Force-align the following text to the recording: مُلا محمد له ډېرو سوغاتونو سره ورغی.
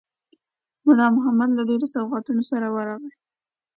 مُلا 0.85 1.07
محمد 1.15 1.49
له 1.55 1.61
ډېرو 1.69 1.87
سوغاتونو 1.93 2.43
سره 2.51 2.67
ورغی. 2.75 3.11